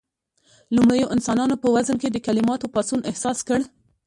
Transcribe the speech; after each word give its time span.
لومړيو 0.75 1.11
انسانانو 1.15 1.55
په 1.63 1.67
وزن 1.75 1.95
کې 2.01 2.09
د 2.11 2.17
کليماتو 2.25 2.71
پاڅون 2.73 2.99
احساس 3.09 3.37
کړ. 3.47 3.59